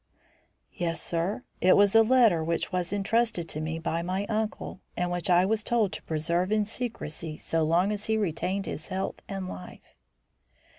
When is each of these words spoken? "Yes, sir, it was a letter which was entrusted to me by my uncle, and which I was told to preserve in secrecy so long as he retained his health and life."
"Yes, 0.73 0.99
sir, 0.99 1.43
it 1.61 1.77
was 1.77 1.93
a 1.93 2.01
letter 2.01 2.43
which 2.43 2.71
was 2.71 2.91
entrusted 2.91 3.47
to 3.49 3.61
me 3.61 3.77
by 3.77 4.01
my 4.01 4.25
uncle, 4.29 4.79
and 4.97 5.11
which 5.11 5.29
I 5.29 5.45
was 5.45 5.63
told 5.63 5.93
to 5.93 6.01
preserve 6.01 6.51
in 6.51 6.65
secrecy 6.65 7.37
so 7.37 7.61
long 7.61 7.91
as 7.91 8.05
he 8.05 8.17
retained 8.17 8.65
his 8.65 8.87
health 8.87 9.19
and 9.29 9.47
life." 9.47 9.93